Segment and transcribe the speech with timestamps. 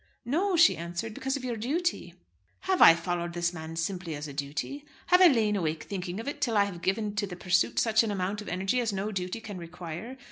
[0.25, 2.15] "No," she answered, "because of your duty."
[2.61, 4.83] "Have I followed this man simply as a duty?
[5.09, 8.01] Have I lain awake thinking of it till I have given to the pursuit such
[8.01, 10.17] an amount of energy as no duty can require?